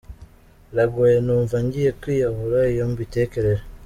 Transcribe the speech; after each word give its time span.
Birangoye 0.69 1.17
numva 1.25 1.55
ngiye 1.65 1.91
kwiyahura 2.01 2.59
iyo 2.73 2.83
mbitekereje! 2.91 3.63